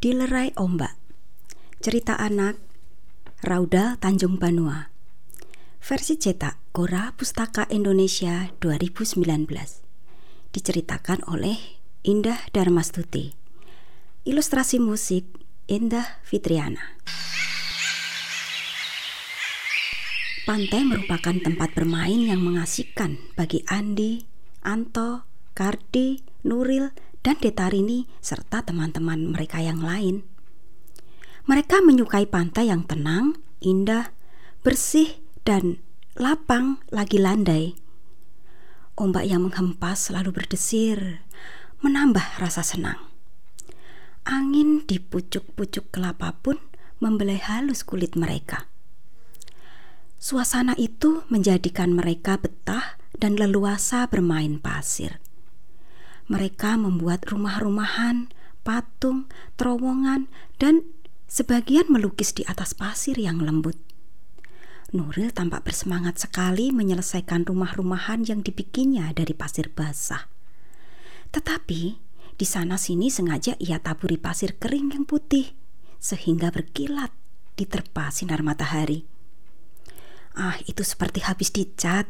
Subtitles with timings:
[0.00, 0.96] Dilerai Ombak
[1.84, 2.56] Cerita anak
[3.44, 4.88] Rauda Tanjung Banua
[5.84, 9.52] Versi cetak Gora Pustaka Indonesia 2019
[10.48, 11.60] Diceritakan oleh
[12.08, 13.36] Indah Darmastuti.
[14.24, 15.28] Ilustrasi musik
[15.68, 16.96] Indah Fitriana.
[20.48, 24.24] Pantai merupakan tempat bermain yang mengasihkan bagi Andi,
[24.64, 26.92] Anto, Kardi, Nuril,
[27.26, 30.22] dan Detarini serta teman-teman mereka yang lain.
[31.50, 34.14] Mereka menyukai pantai yang tenang, indah,
[34.62, 35.82] bersih, dan
[36.14, 37.74] lapang lagi landai.
[38.94, 41.26] Ombak yang menghempas selalu berdesir,
[41.82, 43.10] menambah rasa senang.
[44.22, 46.62] Angin di pucuk-pucuk kelapa pun
[47.02, 48.70] membelai halus kulit mereka.
[50.22, 55.25] Suasana itu menjadikan mereka betah dan leluasa bermain pasir.
[56.26, 58.30] Mereka membuat rumah-rumahan,
[58.66, 60.26] patung, terowongan,
[60.58, 60.82] dan
[61.30, 63.78] sebagian melukis di atas pasir yang lembut.
[64.94, 70.30] Nuril tampak bersemangat sekali menyelesaikan rumah-rumahan yang dibikinnya dari pasir basah.
[71.34, 71.82] Tetapi
[72.36, 75.56] di sana-sini sengaja ia taburi pasir kering yang putih
[75.98, 77.10] sehingga berkilat
[77.58, 79.08] diterpa sinar matahari.
[80.36, 82.04] Ah, itu seperti habis dicat.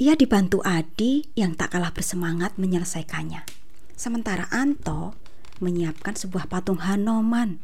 [0.00, 3.44] Ia dibantu Adi yang tak kalah bersemangat menyelesaikannya.
[3.92, 5.12] Sementara Anto
[5.60, 7.60] menyiapkan sebuah patung Hanoman,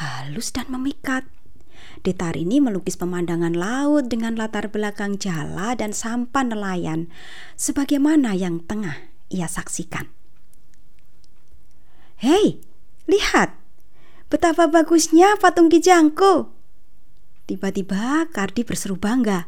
[0.00, 1.28] halus dan memikat.
[2.00, 7.12] Detarini melukis pemandangan laut dengan latar belakang jala dan sampan nelayan,
[7.60, 8.96] sebagaimana yang tengah
[9.28, 10.08] ia saksikan.
[12.24, 12.56] Hei,
[13.04, 13.52] lihat!
[14.32, 16.48] Betapa bagusnya patung kijangku!
[17.44, 19.44] Tiba-tiba Kardi berseru bangga.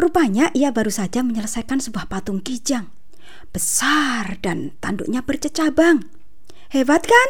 [0.00, 2.88] Rupanya ia baru saja menyelesaikan sebuah patung kijang.
[3.52, 6.08] Besar dan tanduknya bercecabang.
[6.72, 7.28] Hebat kan?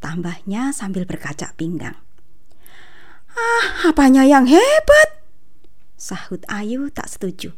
[0.00, 2.00] Tambahnya sambil berkaca pinggang.
[3.36, 5.20] Ah, apanya yang hebat?
[6.00, 7.52] Sahut Ayu tak setuju.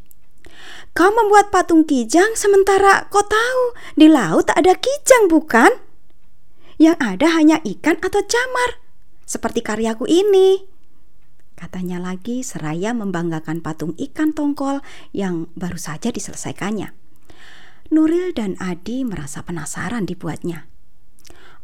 [0.99, 5.71] Kau membuat patung kijang sementara kau tahu di laut tak ada kijang bukan?
[6.75, 8.83] Yang ada hanya ikan atau camar
[9.23, 10.72] seperti karyaku ini.
[11.73, 14.85] Katanya lagi seraya membanggakan patung ikan tongkol
[15.17, 16.93] yang baru saja diselesaikannya.
[17.89, 20.69] Nuril dan Adi merasa penasaran dibuatnya.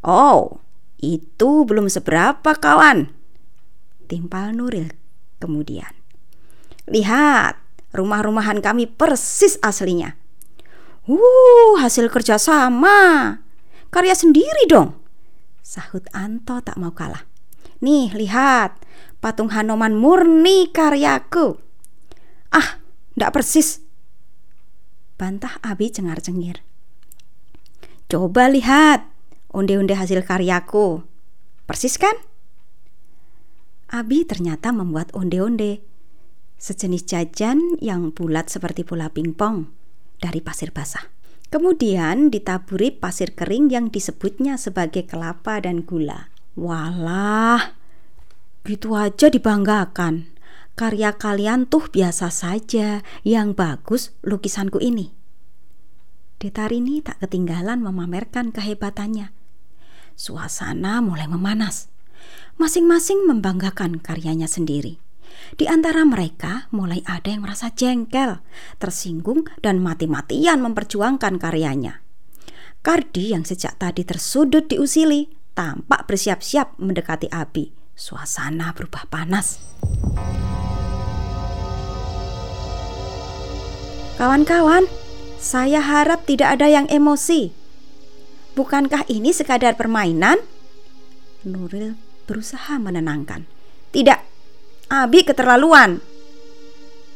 [0.00, 0.64] Oh,
[0.96, 3.12] itu belum seberapa kawan.
[4.08, 4.96] Timpal Nuril
[5.44, 5.92] kemudian.
[6.88, 7.60] Lihat,
[7.92, 10.16] rumah-rumahan kami persis aslinya.
[11.04, 13.44] Uh, hasil kerja sama.
[13.92, 14.96] Karya sendiri dong.
[15.60, 17.28] Sahut Anto tak mau kalah.
[17.84, 18.74] Nih, lihat,
[19.18, 21.58] patung Hanoman murni karyaku.
[22.54, 22.80] Ah,
[23.18, 23.82] ndak persis.
[25.18, 26.62] Bantah Abi cengar-cengir.
[28.08, 29.04] Coba lihat,
[29.52, 31.04] onde-onde hasil karyaku.
[31.68, 32.14] Persis kan?
[33.92, 35.84] Abi ternyata membuat onde-onde.
[36.58, 39.70] Sejenis jajan yang bulat seperti bola pingpong
[40.18, 41.06] dari pasir basah.
[41.48, 46.28] Kemudian ditaburi pasir kering yang disebutnya sebagai kelapa dan gula.
[46.58, 47.77] Walah,
[48.68, 50.28] gitu aja dibanggakan.
[50.76, 55.16] Karya kalian tuh biasa saja, yang bagus lukisanku ini.
[56.38, 59.34] Detarini tak ketinggalan memamerkan kehebatannya.
[60.14, 61.90] Suasana mulai memanas.
[62.60, 65.02] Masing-masing membanggakan karyanya sendiri.
[65.58, 68.38] Di antara mereka mulai ada yang merasa jengkel,
[68.78, 72.02] tersinggung, dan mati-matian memperjuangkan karyanya.
[72.86, 75.26] Kardi yang sejak tadi tersudut diusili
[75.58, 77.77] tampak bersiap-siap mendekati Abi.
[77.98, 79.58] Suasana berubah panas.
[84.14, 84.86] Kawan-kawan,
[85.42, 87.50] saya harap tidak ada yang emosi.
[88.54, 90.38] Bukankah ini sekadar permainan?
[91.42, 91.98] Nuril
[92.30, 93.50] berusaha menenangkan.
[93.90, 94.20] Tidak,
[94.94, 95.98] Abi keterlaluan.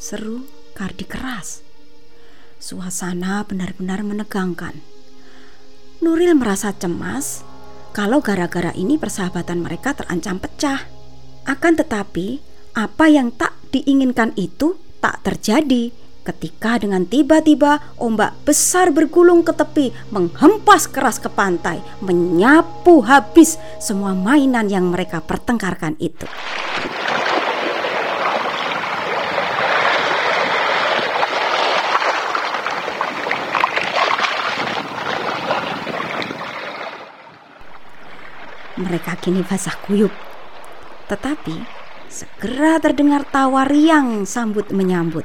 [0.03, 1.63] Seru Kardi keras.
[2.59, 4.83] Suasana benar-benar menegangkan.
[6.03, 7.47] Nuril merasa cemas
[7.93, 10.89] kalau gara-gara ini persahabatan mereka terancam pecah.
[11.45, 12.41] Akan tetapi,
[12.73, 15.93] apa yang tak diinginkan itu tak terjadi
[16.23, 24.15] ketika dengan tiba-tiba ombak besar bergulung ke tepi, menghempas keras ke pantai, menyapu habis semua
[24.15, 26.25] mainan yang mereka pertengkarkan itu.
[38.83, 40.11] Mereka kini basah kuyup.
[41.07, 41.63] Tetapi
[42.11, 45.25] segera terdengar tawa riang sambut menyambut.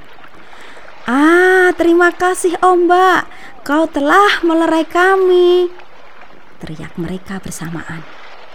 [1.10, 3.26] Ah, terima kasih ombak.
[3.66, 5.68] kau telah melerai kami.
[6.62, 8.06] Teriak mereka bersamaan.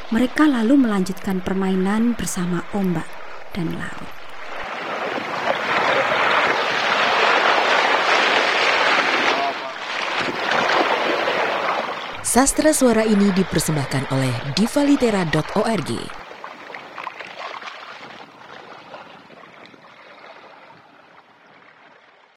[0.08, 3.08] Mereka lalu melanjutkan permainan bersama ombak
[3.52, 4.21] dan laut.
[12.32, 16.21] Sastra suara ini dipersembahkan oleh divalitera.org